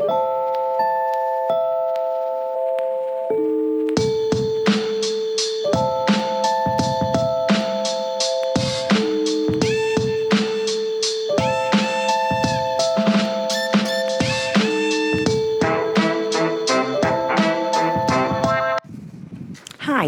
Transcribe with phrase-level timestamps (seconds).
[0.00, 0.06] Hi,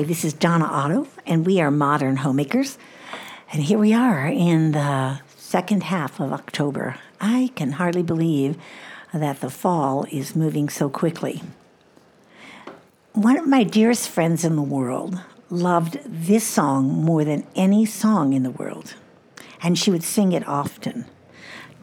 [0.04, 2.78] this is Donna Otto, and we are Modern Homemakers.
[3.52, 6.94] And here we are in the second half of October.
[7.20, 8.56] I can hardly believe
[9.12, 11.42] that the fall is moving so quickly.
[13.12, 15.20] One of my dearest friends in the world
[15.50, 18.94] loved this song more than any song in the world,
[19.62, 21.06] and she would sing it often.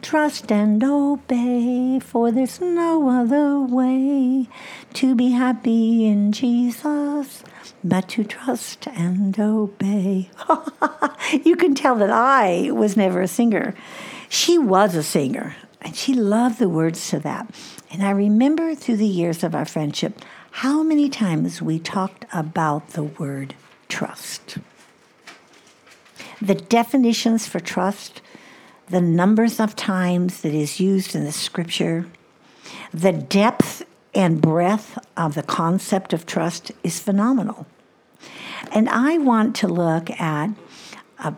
[0.00, 4.48] Trust and obey, for there's no other way
[4.94, 7.42] to be happy in Jesus
[7.84, 10.30] but to trust and obey.
[11.44, 13.74] you can tell that I was never a singer.
[14.28, 17.50] She was a singer, and she loved the words to that.
[17.90, 22.90] And I remember through the years of our friendship how many times we talked about
[22.90, 23.54] the word
[23.88, 24.58] trust.
[26.40, 28.20] The definitions for trust,
[28.88, 32.06] the numbers of times that is used in the scripture,
[32.92, 37.66] the depth and breadth of the concept of trust is phenomenal.
[38.72, 40.50] And I want to look at
[41.18, 41.34] a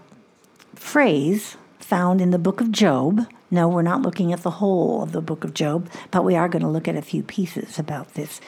[0.74, 1.56] phrase
[1.90, 3.26] found in the book of Job.
[3.50, 6.48] No, we're not looking at the whole of the book of Job, but we are
[6.48, 8.40] going to look at a few pieces about this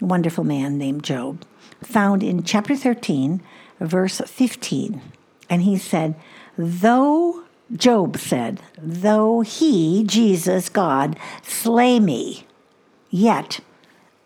[0.00, 1.44] wonderful man named Job,
[1.82, 3.42] found in chapter 13,
[3.80, 5.02] verse 15.
[5.50, 6.14] And he said,
[6.56, 12.46] Though, Job said, though he, Jesus, God, slay me,
[13.10, 13.60] yet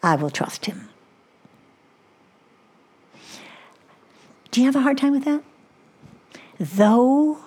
[0.00, 0.88] I will trust him.
[4.52, 5.42] Do you have a hard time with that?
[6.60, 7.40] Though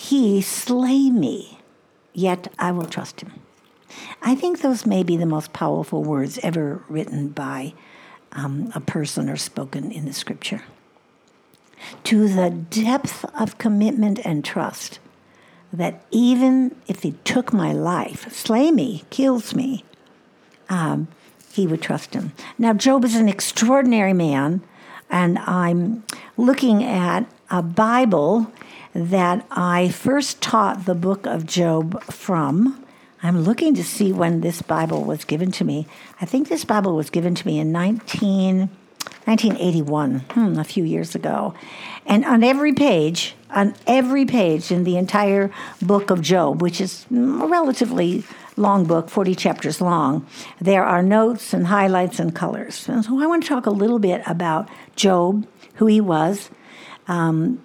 [0.00, 1.58] he slay me,
[2.14, 3.34] yet I will trust him.
[4.22, 7.74] I think those may be the most powerful words ever written by
[8.32, 10.62] um, a person or spoken in the scripture.
[12.04, 15.00] To the depth of commitment and trust
[15.70, 19.84] that even if he took my life, slay me, kills me,
[20.70, 21.08] um,
[21.52, 22.32] he would trust him.
[22.56, 24.62] Now, Job is an extraordinary man,
[25.10, 26.04] and I'm
[26.38, 28.50] looking at a Bible
[28.94, 32.84] that I first taught the book of Job from.
[33.22, 35.86] I'm looking to see when this Bible was given to me.
[36.20, 38.70] I think this Bible was given to me in 19,
[39.24, 41.54] 1981, hmm, a few years ago.
[42.06, 45.50] And on every page, on every page in the entire
[45.82, 48.24] book of Job, which is a relatively
[48.56, 50.26] long book, 40 chapters long,
[50.60, 52.88] there are notes and highlights and colors.
[52.88, 56.50] And so I want to talk a little bit about Job, who he was.
[57.06, 57.62] Um,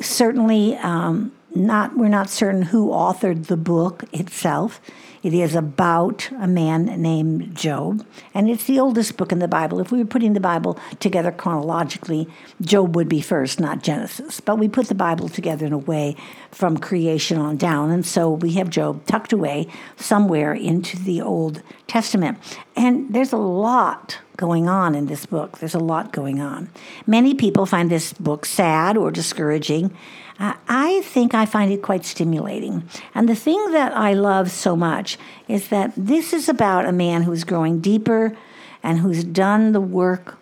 [0.00, 4.80] certainly, um, not we're not certain who authored the book itself.
[5.22, 9.80] It is about a man named Job, and it's the oldest book in the Bible.
[9.80, 12.28] If we were putting the Bible together chronologically,
[12.60, 14.38] Job would be first, not Genesis.
[14.40, 16.14] But we put the Bible together in a way
[16.52, 21.60] from creation on down, and so we have Job tucked away somewhere into the Old
[21.88, 22.38] Testament.
[22.76, 25.58] And there's a lot going on in this book.
[25.58, 26.68] There's a lot going on.
[27.06, 29.96] Many people find this book sad or discouraging.
[30.38, 32.88] Uh, I think I find it quite stimulating.
[33.14, 37.22] And the thing that I love so much is that this is about a man
[37.22, 38.36] who's growing deeper
[38.82, 40.38] and who's done the work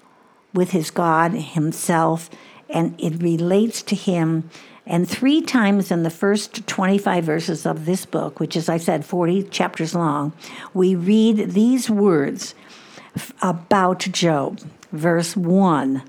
[0.53, 2.31] with his God himself,
[2.69, 4.51] and it relates to him.
[4.87, 9.05] And three times in the first 25 verses of this book, which is, I said,
[9.05, 10.33] 40 chapters long,
[10.75, 12.55] we read these words
[13.43, 14.61] about Job.
[14.93, 16.03] Verse 1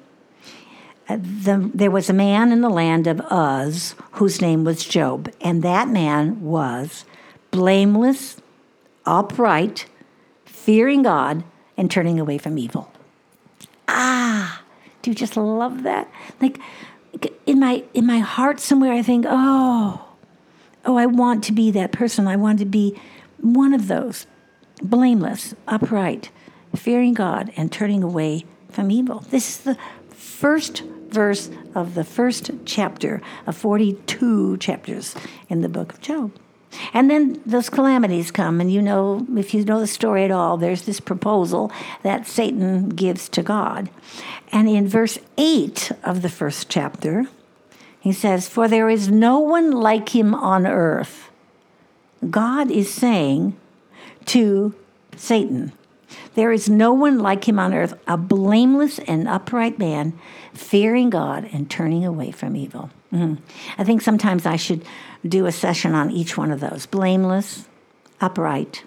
[1.07, 5.61] the, there was a man in the land of Uz whose name was Job, and
[5.63, 7.05] that man was
[7.51, 8.37] blameless,
[9.05, 9.85] upright,
[10.45, 11.43] fearing God,
[11.77, 12.91] and turning away from evil.
[13.87, 14.63] Ah,
[15.01, 16.09] do you just love that?
[16.41, 16.59] Like
[17.45, 20.03] in my in my heart somewhere, I think, oh,
[20.85, 22.27] oh, I want to be that person.
[22.27, 22.99] I want to be
[23.39, 24.25] one of those,
[24.81, 26.31] blameless, upright,
[26.75, 29.19] fearing God, and turning away from evil.
[29.29, 29.77] This is the
[30.09, 35.15] first verse of the first chapter of 42 chapters
[35.49, 36.31] in the book of Job.
[36.93, 40.57] And then those calamities come, and you know, if you know the story at all,
[40.57, 41.71] there's this proposal
[42.03, 43.89] that Satan gives to God.
[44.51, 47.27] And in verse 8 of the first chapter,
[47.99, 51.29] he says, For there is no one like him on earth.
[52.29, 53.55] God is saying
[54.25, 54.75] to
[55.15, 55.71] Satan,
[56.35, 60.17] there is no one like him on earth, a blameless and upright man,
[60.53, 62.89] fearing God and turning away from evil.
[63.13, 63.43] Mm-hmm.
[63.77, 64.85] I think sometimes I should
[65.27, 67.67] do a session on each one of those blameless,
[68.21, 68.83] upright,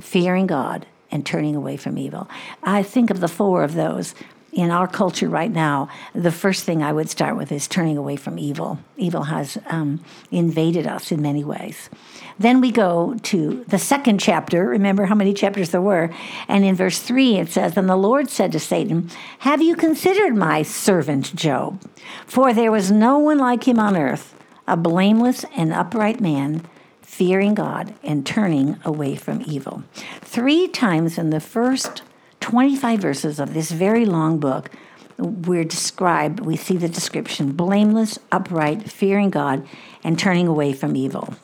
[0.00, 2.28] fearing God, and turning away from evil.
[2.62, 4.14] I think of the four of those
[4.54, 8.16] in our culture right now, the first thing I would start with is turning away
[8.16, 8.78] from evil.
[8.96, 11.90] Evil has um, invaded us in many ways.
[12.38, 14.66] Then we go to the second chapter.
[14.66, 16.10] Remember how many chapters there were?
[16.48, 19.10] And in verse 3, it says, And the Lord said to Satan,
[19.40, 21.80] Have you considered my servant Job?
[22.26, 24.34] For there was no one like him on earth,
[24.66, 26.66] a blameless and upright man
[27.02, 29.84] fearing God and turning away from evil.
[30.20, 32.02] Three times in the first
[32.40, 34.70] 25 verses of this very long book,
[35.16, 39.64] we're described, we see the description blameless, upright, fearing God,
[40.02, 41.34] and turning away from evil.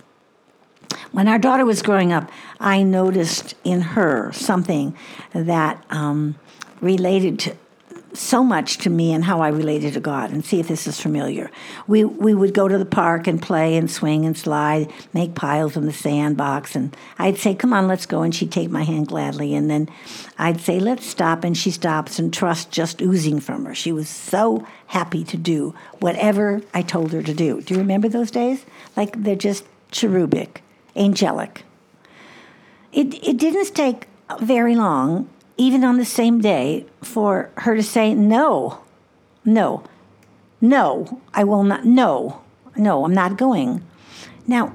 [1.13, 2.31] When our daughter was growing up,
[2.61, 4.97] I noticed in her something
[5.33, 6.37] that um,
[6.81, 7.57] related to,
[8.13, 11.01] so much to me and how I related to God, and see if this is
[11.01, 11.51] familiar.
[11.87, 15.77] We we would go to the park and play and swing and slide, make piles
[15.77, 19.09] in the sandbox, and I'd say, "Come on, let's go," and she'd take my hand
[19.09, 19.89] gladly, and then
[20.39, 23.75] I'd say, "Let's stop," and she stops, and trust just oozing from her.
[23.75, 27.61] She was so happy to do whatever I told her to do.
[27.63, 28.65] Do you remember those days?
[28.97, 30.63] Like they're just cherubic,
[30.97, 31.65] angelic.
[32.93, 34.07] It it didn't take
[34.41, 35.29] very long
[35.61, 38.79] even on the same day, for her to say, No,
[39.45, 39.85] no,
[40.59, 42.41] no, I will not, no,
[42.77, 43.85] no, I'm not going.
[44.47, 44.75] Now,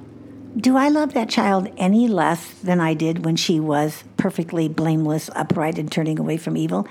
[0.56, 5.32] do I love that child any less than I did when she was perfectly blameless,
[5.36, 6.88] upright, and turning away from evil?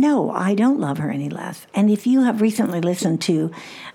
[0.00, 1.68] No, I don't love her any less.
[1.72, 3.52] And if you have recently listened to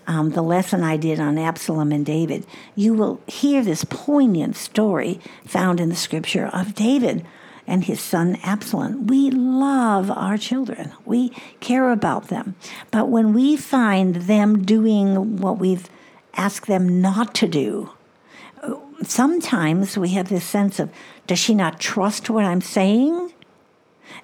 [0.07, 5.19] um, the lesson I did on Absalom and David, you will hear this poignant story
[5.46, 7.25] found in the scripture of David
[7.68, 9.07] and his son Absalom.
[9.07, 12.56] We love our children, we care about them.
[12.92, 15.90] But when we find them doing what we've
[16.36, 17.90] asked them not to do,
[19.04, 20.92] sometimes we have this sense of
[21.28, 23.34] does she not trust what I'm saying?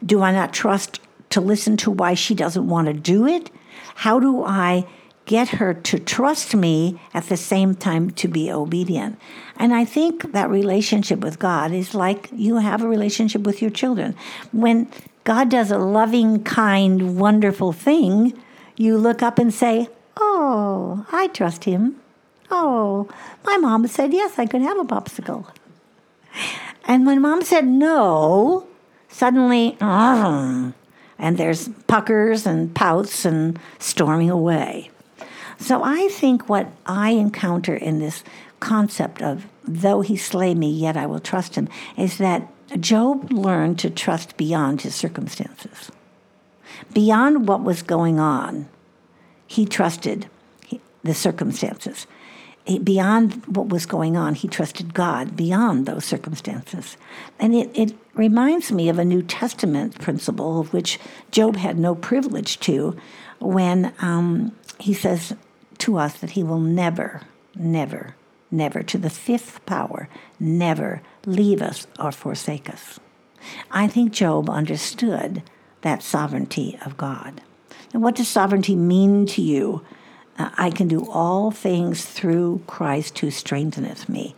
[0.06, 1.02] Do I not trust
[1.36, 3.52] to listen to why she doesn't want to do it?
[3.96, 4.86] How do I
[5.26, 9.20] get her to trust me at the same time to be obedient.
[9.58, 13.72] And I think that relationship with God is like you have a relationship with your
[13.72, 14.16] children.
[14.52, 14.88] When
[15.24, 18.40] God does a loving, kind, wonderful thing,
[18.76, 22.00] you look up and say, Oh, I trust him.
[22.52, 23.10] Oh,
[23.44, 25.48] my mom said yes, I could have a popsicle.
[26.88, 28.68] And when mom said no,
[29.10, 30.74] suddenly, mm.
[31.18, 34.92] And there's puckers and pouts and storming away.
[35.60, 38.24] So I think what I encounter in this
[38.60, 42.48] concept of though he slay me, yet I will trust him, is that
[42.80, 45.92] Job learned to trust beyond his circumstances.
[46.94, 48.68] Beyond what was going on,
[49.48, 50.28] he trusted
[51.04, 52.08] the circumstances.
[52.84, 56.98] Beyond what was going on, he trusted God beyond those circumstances.
[57.40, 61.94] And it, it reminds me of a New Testament principle of which Job had no
[61.94, 62.98] privilege to
[63.40, 65.36] when um, he says,
[65.80, 67.22] to us that he will never,
[67.56, 68.16] never,
[68.50, 70.10] never, to the fifth power,
[70.40, 73.00] never leave us or forsake us.
[73.70, 75.44] I think Job understood
[75.82, 77.42] that sovereignty of God.
[77.94, 79.84] And what does sovereignty mean to you?
[80.38, 84.36] I can do all things through Christ who strengtheneth me.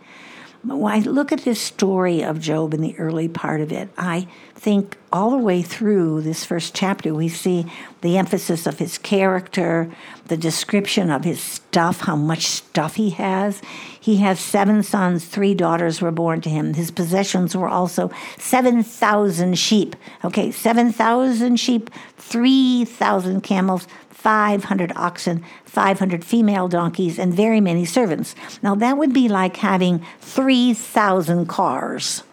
[0.64, 4.26] When I look at this story of Job in the early part of it, I
[4.56, 7.64] think all the way through this first chapter, we see
[8.00, 9.90] the emphasis of his character,
[10.26, 13.62] the description of his stuff, how much stuff he has.
[13.98, 16.74] He has seven sons, three daughters were born to him.
[16.74, 19.94] His possessions were also 7,000 sheep.
[20.24, 23.86] Okay, 7,000 sheep, 3,000 camels,
[24.18, 28.34] 500 oxen, 500 female donkeys, and very many servants.
[28.64, 32.24] Now, that would be like having 3,000 cars.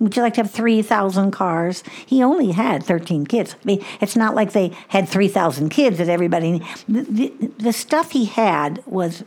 [0.00, 1.84] Would you like to have 3,000 cars?
[2.04, 3.54] He only had 13 kids.
[3.54, 6.58] I mean, it's not like they had 3,000 kids that everybody.
[6.88, 9.22] The, the, the stuff he had was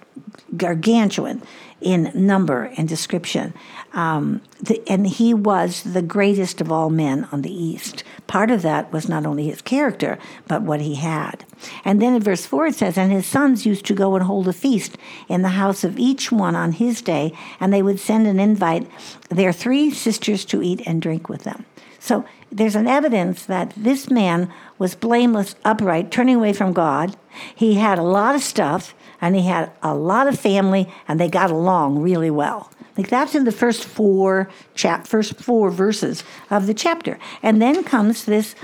[0.56, 1.42] gargantuan
[1.82, 3.54] in number and description.
[3.94, 8.04] Um, the, and he was the greatest of all men on the East.
[8.26, 10.18] Part of that was not only his character,
[10.48, 11.46] but what he had.
[11.86, 14.48] And then in verse 4 it says, And his sons used to go and hold
[14.48, 14.98] a feast
[15.30, 18.90] in the house of each one on his day, and they would send and invite
[19.30, 21.66] their three sisters to eat and drink with them.
[22.00, 27.16] So there's an evidence that this man was blameless, upright, turning away from God.
[27.56, 31.30] He had a lot of stuff and he had a lot of family, and they
[31.30, 32.72] got along really well.
[32.98, 37.84] Like that's in the first four chap, first four verses of the chapter, and then
[37.84, 38.56] comes this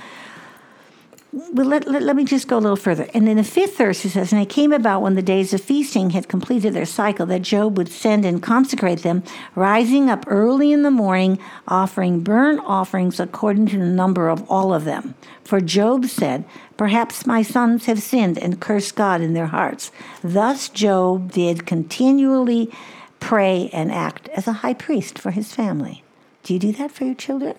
[1.34, 3.08] well, let, let, let, me just go a little further.
[3.12, 6.12] And then the fifth verse, says, And it came about when the days of feasting
[6.12, 9.24] had completed their cycle that Job would send and consecrate them,
[9.56, 14.76] rising up early in the morning, offering burnt offerings according to the number of all
[14.76, 15.16] of them.
[15.44, 16.46] For Job said,
[16.78, 19.92] Perhaps my sons have sinned and cursed God in their hearts.
[20.24, 22.72] Thus Job did continually
[23.20, 26.04] pray and act as a high priest for his family.
[26.44, 27.56] Do you do that for your children?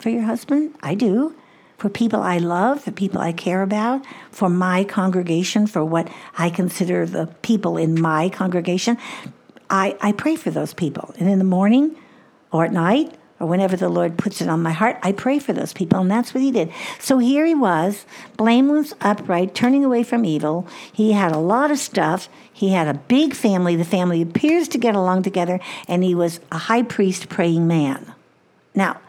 [0.00, 0.74] For your husband?
[0.82, 1.36] I do
[1.82, 6.08] for people I love, for people I care about, for my congregation, for what
[6.38, 8.96] I consider the people in my congregation.
[9.68, 11.12] I, I pray for those people.
[11.18, 11.96] And in the morning
[12.52, 15.52] or at night, or whenever the Lord puts it on my heart, I pray for
[15.52, 15.98] those people.
[15.98, 16.70] And that's what he did.
[17.00, 20.68] So here he was, blameless, upright, turning away from evil.
[20.92, 22.28] He had a lot of stuff.
[22.52, 23.74] He had a big family.
[23.74, 25.58] The family appears to get along together.
[25.88, 28.14] And he was a high priest praying man.
[28.72, 29.00] Now,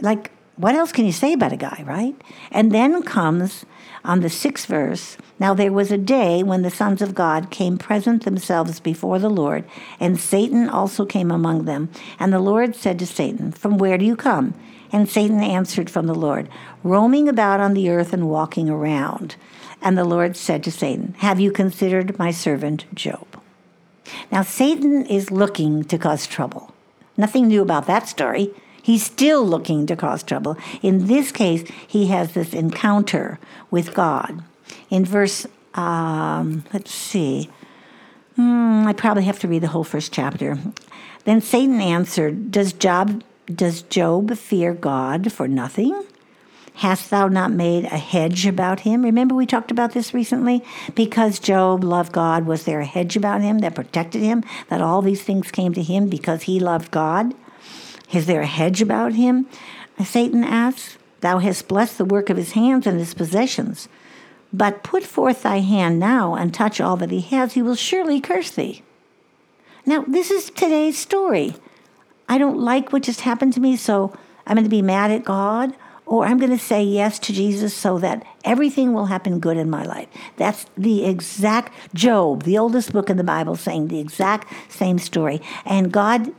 [0.00, 2.14] like what else can you say about a guy, right?
[2.50, 3.64] And then comes
[4.04, 7.78] on the sixth verse Now there was a day when the sons of God came
[7.78, 9.64] present themselves before the Lord,
[9.98, 11.88] and Satan also came among them.
[12.18, 14.54] And the Lord said to Satan, From where do you come?
[14.92, 16.48] And Satan answered from the Lord,
[16.82, 19.36] Roaming about on the earth and walking around.
[19.80, 23.26] And the Lord said to Satan, Have you considered my servant Job?
[24.30, 26.74] Now, Satan is looking to cause trouble.
[27.16, 28.52] Nothing new about that story.
[28.82, 30.56] He's still looking to cause trouble.
[30.82, 33.38] In this case, he has this encounter
[33.70, 34.42] with God.
[34.88, 37.50] In verse, um, let's see,
[38.36, 40.58] hmm, I probably have to read the whole first chapter.
[41.24, 46.04] Then Satan answered, Does Job, does Job fear God for nothing?
[46.74, 49.02] Hast thou not made a hedge about him?
[49.02, 50.64] Remember, we talked about this recently?
[50.94, 55.02] Because Job loved God, was there a hedge about him that protected him, that all
[55.02, 57.34] these things came to him because he loved God?
[58.12, 59.46] Is there a hedge about him?
[60.04, 60.96] Satan asks.
[61.20, 63.88] Thou hast blessed the work of his hands and his possessions.
[64.52, 68.20] But put forth thy hand now and touch all that he has, he will surely
[68.20, 68.82] curse thee.
[69.86, 71.54] Now, this is today's story.
[72.28, 75.24] I don't like what just happened to me, so I'm going to be mad at
[75.24, 75.74] God,
[76.06, 79.70] or I'm going to say yes to Jesus so that everything will happen good in
[79.70, 80.08] my life.
[80.36, 85.40] That's the exact Job, the oldest book in the Bible, saying the exact same story.
[85.64, 86.32] And God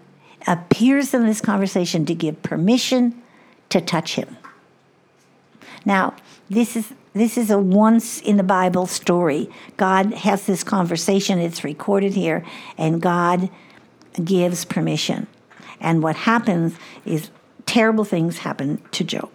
[0.47, 3.21] appears in this conversation to give permission
[3.69, 4.37] to touch him.
[5.85, 6.15] Now,
[6.49, 9.49] this is this is a once in the Bible story.
[9.75, 12.45] God has this conversation, it's recorded here,
[12.77, 13.49] and God
[14.23, 15.27] gives permission.
[15.81, 17.29] And what happens is
[17.65, 19.29] terrible things happen to Job.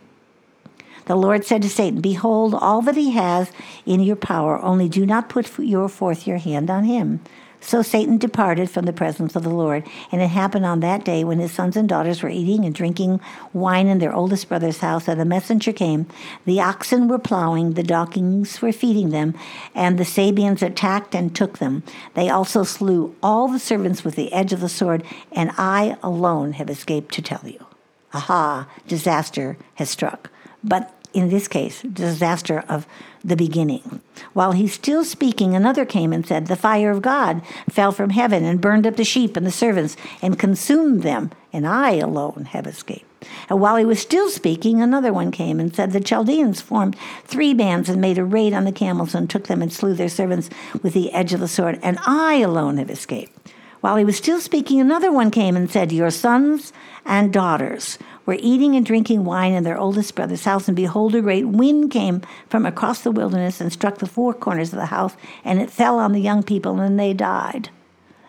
[1.04, 3.50] The Lord said to Satan, Behold, all that he has
[3.84, 7.20] in your power, only do not put your forth your hand on him.
[7.60, 9.84] So Satan departed from the presence of the Lord.
[10.12, 13.20] And it happened on that day when his sons and daughters were eating and drinking
[13.52, 16.06] wine in their oldest brother's house that a messenger came.
[16.44, 19.34] The oxen were plowing, the donkeys were feeding them,
[19.74, 21.82] and the Sabeans attacked and took them.
[22.14, 26.52] They also slew all the servants with the edge of the sword, and I alone
[26.52, 27.66] have escaped to tell you.
[28.12, 30.30] Aha, disaster has struck.
[30.62, 32.86] But in this case, disaster of
[33.26, 34.00] the beginning.
[34.32, 38.44] While he's still speaking, another came and said, The fire of God fell from heaven
[38.44, 42.66] and burned up the sheep and the servants and consumed them, and I alone have
[42.66, 43.04] escaped.
[43.48, 47.54] And while he was still speaking, another one came and said, The Chaldeans formed three
[47.54, 50.50] bands and made a raid on the camels and took them and slew their servants
[50.82, 53.32] with the edge of the sword, and I alone have escaped.
[53.80, 56.72] While he was still speaking, another one came and said, Your sons
[57.04, 61.22] and daughters were eating and drinking wine in their oldest brother's house, and behold, a
[61.22, 65.16] great wind came from across the wilderness and struck the four corners of the house,
[65.44, 67.70] and it fell on the young people, and they died.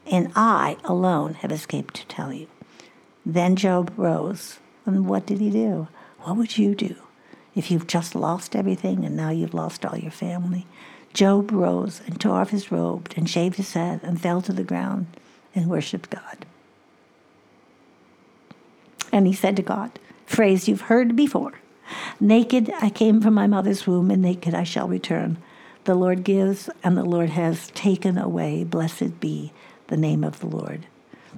[0.10, 2.48] And I alone have escaped to tell you.
[3.26, 4.60] Then Job rose.
[4.86, 5.90] And what did he do?
[6.22, 6.96] What would you do
[7.56, 10.66] if you've just lost everything and now you've lost all your family?
[11.14, 14.64] Job rose and tore off his robe and shaved his head and fell to the
[14.64, 15.08] ground
[15.54, 16.46] and worshiped God.
[19.12, 21.54] And he said to God, phrase you've heard before
[22.20, 25.38] Naked I came from my mother's womb, and naked I shall return.
[25.86, 28.64] The Lord gives, and the Lord has taken away.
[28.64, 29.54] Blessed be
[29.88, 30.86] the name of the Lord.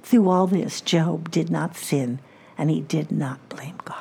[0.02, 2.18] Through all this, Job did not sin,
[2.58, 3.96] and he did not blame God.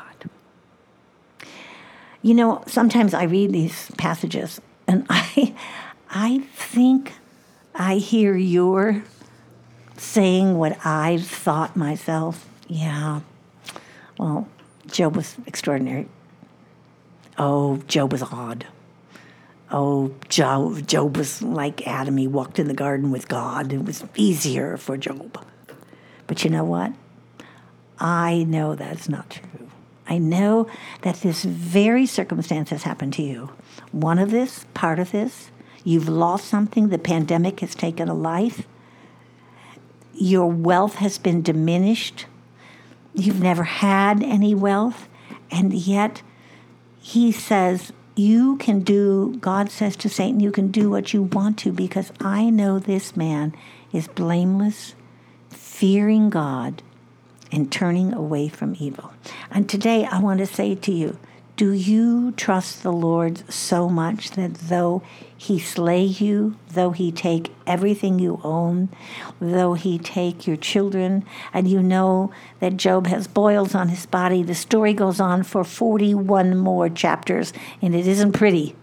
[2.21, 5.53] You know, sometimes I read these passages, and I,
[6.09, 7.13] I think
[7.75, 9.03] I hear your
[9.97, 12.47] saying what I've thought myself.
[12.67, 13.21] Yeah,
[14.19, 14.47] well,
[14.91, 16.07] Job was extraordinary.
[17.37, 18.67] Oh, Job was odd.
[19.71, 22.17] Oh, Job, Job was like Adam.
[22.17, 23.71] He walked in the garden with God.
[23.71, 25.43] It was easier for Job.
[26.27, 26.93] But you know what?
[27.97, 29.69] I know that's not true.
[30.05, 30.67] I know
[31.03, 33.51] that this very circumstance has happened to you.
[33.91, 35.49] One of this, part of this,
[35.85, 38.67] you've lost something, the pandemic has taken a life,
[40.13, 42.25] your wealth has been diminished,
[43.13, 45.07] you've never had any wealth,
[45.51, 46.21] and yet
[46.99, 51.57] he says, You can do, God says to Satan, you can do what you want
[51.59, 53.55] to because I know this man
[53.91, 54.95] is blameless,
[55.49, 56.83] fearing God,
[57.51, 59.13] and turning away from evil.
[59.49, 61.17] And today I want to say to you,
[61.59, 65.03] do you trust the Lord so much that though
[65.35, 68.87] he slay you, though he take everything you own,
[69.41, 74.41] though he take your children, and you know that Job has boils on his body,
[74.41, 77.51] the story goes on for 41 more chapters,
[77.81, 78.73] and it isn't pretty.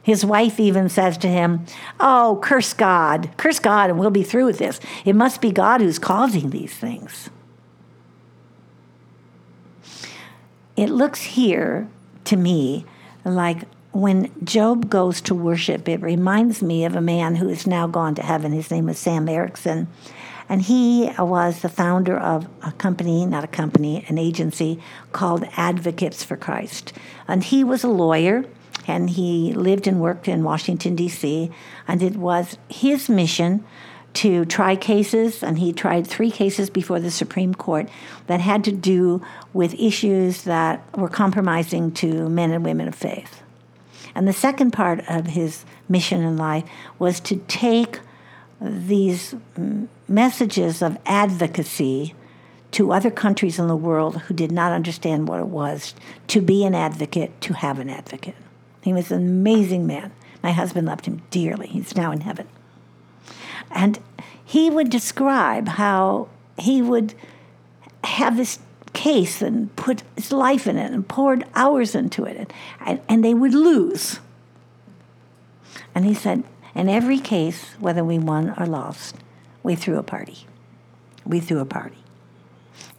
[0.00, 1.66] His wife even says to him,
[1.98, 4.78] Oh, curse God, curse God, and we'll be through with this.
[5.04, 7.28] It must be God who's causing these things.
[10.76, 11.88] It looks here
[12.30, 12.86] to me
[13.24, 17.88] like when Job goes to worship, it reminds me of a man who is now
[17.88, 18.52] gone to heaven.
[18.52, 19.88] His name was Sam Ericsson.
[20.48, 26.22] And he was the founder of a company, not a company, an agency called Advocates
[26.22, 26.92] for Christ.
[27.26, 28.44] And he was a lawyer
[28.86, 31.50] and he lived and worked in Washington, D.C.
[31.88, 33.64] And it was his mission
[34.12, 37.88] to try cases, and he tried three cases before the Supreme Court
[38.26, 43.42] that had to do with issues that were compromising to men and women of faith.
[44.14, 46.64] And the second part of his mission in life
[46.98, 48.00] was to take
[48.60, 49.34] these
[50.08, 52.14] messages of advocacy
[52.72, 55.94] to other countries in the world who did not understand what it was
[56.28, 58.36] to be an advocate, to have an advocate.
[58.82, 60.12] He was an amazing man.
[60.42, 61.66] My husband loved him dearly.
[61.68, 62.48] He's now in heaven.
[63.70, 63.98] And
[64.44, 67.14] he would describe how he would
[68.04, 68.58] have this
[68.92, 72.52] case and put his life in it and poured hours into it,
[72.84, 74.18] and, and they would lose.
[75.94, 79.16] And he said, in every case, whether we won or lost,
[79.62, 80.46] we threw a party.
[81.24, 81.98] We threw a party.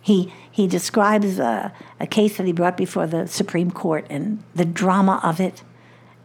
[0.01, 4.65] He, he describes a, a case that he brought before the Supreme Court and the
[4.65, 5.63] drama of it,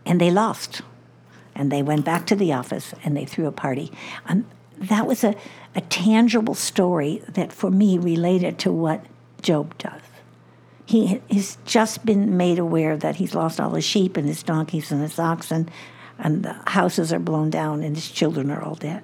[0.04, 0.82] and they lost.
[1.56, 3.90] And they went back to the office and they threw a party.
[4.26, 4.44] And
[4.78, 5.34] that was a,
[5.74, 9.04] a tangible story that for me related to what
[9.42, 10.02] Job does.
[10.84, 14.92] He has just been made aware that he's lost all his sheep and his donkeys
[14.92, 15.68] and his oxen,
[16.18, 19.02] and the houses are blown down and his children are all dead.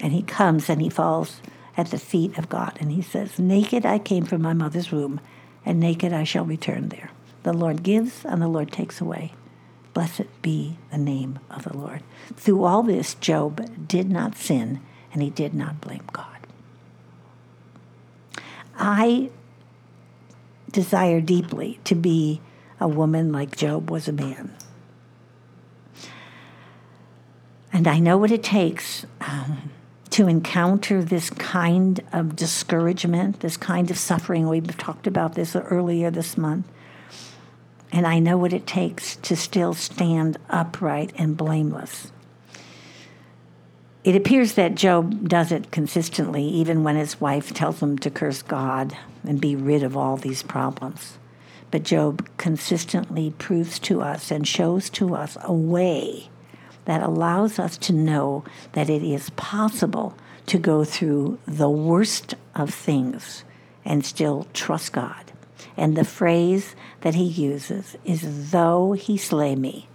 [0.00, 1.40] And he comes and he falls
[1.76, 5.20] at the feet of God and he says, Naked I came from my mother's womb,
[5.64, 7.10] and naked I shall return there.
[7.44, 9.32] The Lord gives and the Lord takes away.
[9.94, 12.02] Blessed be the name of the Lord.
[12.36, 14.80] Through all this, Job did not sin
[15.12, 16.26] and he did not blame God.
[18.76, 19.30] I
[20.70, 22.40] desire deeply to be
[22.80, 24.54] a woman like Job was a man.
[27.72, 29.70] And I know what it takes um,
[30.10, 34.48] to encounter this kind of discouragement, this kind of suffering.
[34.48, 36.68] We've talked about this earlier this month.
[37.94, 42.10] And I know what it takes to still stand upright and blameless.
[44.02, 48.42] It appears that Job does it consistently, even when his wife tells him to curse
[48.42, 51.18] God and be rid of all these problems.
[51.70, 56.30] But Job consistently proves to us and shows to us a way
[56.86, 62.74] that allows us to know that it is possible to go through the worst of
[62.74, 63.44] things
[63.84, 65.30] and still trust God
[65.76, 69.88] and the phrase that he uses is, though he slay me,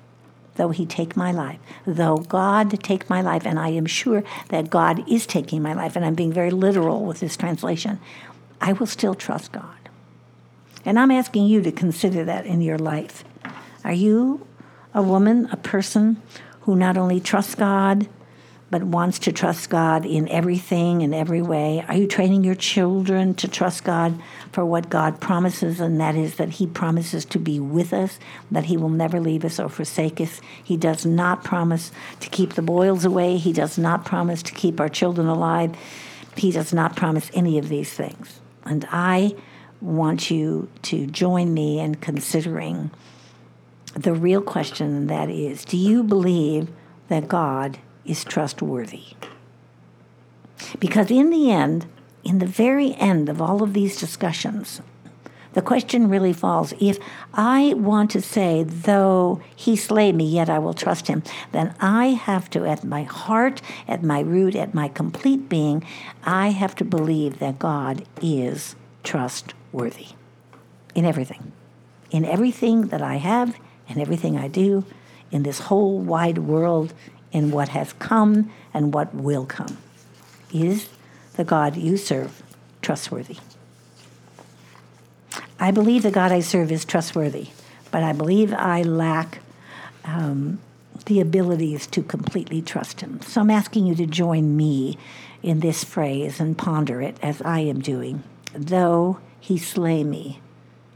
[0.55, 4.69] though he take my life, though God take my life, and I am sure that
[4.69, 7.99] God is taking my life, and I'm being very literal with this translation,
[8.61, 9.75] I will still trust God.
[10.85, 13.23] And I'm asking you to consider that in your life.
[13.83, 14.45] Are you
[14.93, 16.21] a woman, a person
[16.61, 18.07] who not only trusts God,
[18.71, 21.83] but wants to trust God in everything, and every way?
[21.87, 26.35] Are you training your children to trust God for what God promises, and that is
[26.35, 28.19] that He promises to be with us,
[28.51, 30.41] that He will never leave us or forsake us?
[30.63, 34.79] He does not promise to keep the boils away, He does not promise to keep
[34.79, 35.75] our children alive,
[36.35, 38.39] He does not promise any of these things.
[38.65, 39.35] And I
[39.81, 42.91] want you to join me in considering
[43.95, 46.69] the real question, that is do you believe
[47.07, 47.79] that God
[48.09, 49.03] is trustworthy.
[50.79, 51.85] Because in the end,
[52.23, 54.81] in the very end of all of these discussions,
[55.53, 56.99] the question really falls if
[57.33, 62.07] I want to say, though he slay me, yet I will trust him, then I
[62.07, 65.83] have to, at my heart, at my root, at my complete being,
[66.23, 70.09] I have to believe that God is trustworthy.
[70.95, 71.51] in everything,
[72.11, 73.55] in everything that I have
[73.87, 74.85] and everything I do,
[75.31, 76.93] in this whole wide world,
[77.31, 79.77] in what has come and what will come.
[80.53, 80.89] Is
[81.33, 82.41] the God you serve
[82.81, 83.37] trustworthy?
[85.59, 87.49] I believe the God I serve is trustworthy,
[87.91, 89.39] but I believe I lack
[90.05, 90.59] um,
[91.05, 93.21] the abilities to completely trust Him.
[93.21, 94.97] So I'm asking you to join me
[95.43, 98.23] in this phrase and ponder it as I am doing.
[98.53, 100.39] Though He slay me,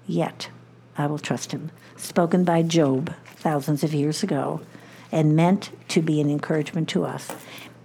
[0.07, 0.49] yet
[0.97, 1.71] I will trust Him.
[1.97, 4.61] Spoken by Job thousands of years ago
[5.13, 7.32] and meant to be an encouragement to us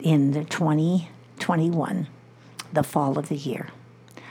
[0.01, 2.09] in the 2021,
[2.73, 3.69] the fall of the year.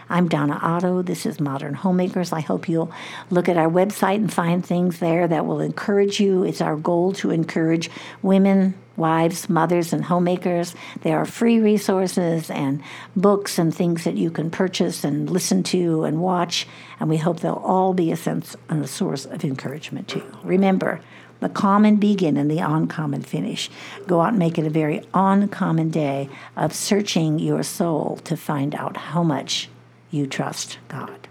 [0.09, 1.03] I'm Donna Otto.
[1.03, 2.33] This is Modern Homemakers.
[2.33, 2.91] I hope you'll
[3.29, 6.43] look at our website and find things there that will encourage you.
[6.43, 7.91] It's our goal to encourage
[8.23, 10.73] women, wives, mothers, and homemakers.
[11.01, 12.81] There are free resources and
[13.15, 16.67] books and things that you can purchase and listen to and watch,
[16.99, 20.37] and we hope they'll all be a sense and a source of encouragement to you.
[20.43, 21.01] Remember,
[21.39, 23.69] the common begin and the uncommon finish.
[24.07, 28.75] Go out and make it a very uncommon day of searching your soul to find
[28.75, 29.69] out how much
[30.09, 31.26] you trust God.